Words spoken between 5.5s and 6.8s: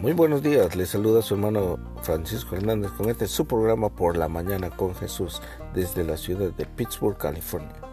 desde la ciudad de